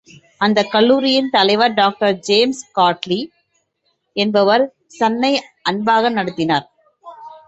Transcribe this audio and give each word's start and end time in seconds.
அந்தக் 0.37 0.71
கல்லூரியின் 0.71 1.29
தலைவர் 1.29 1.73
டாக்டர் 1.73 2.15
ஜேம்ஸ்காட்லி 2.27 3.19
என்பவர் 4.15 4.63
சன்னை 4.99 5.31
அன்பாக 5.61 6.09
நடத்தினார். 6.09 6.65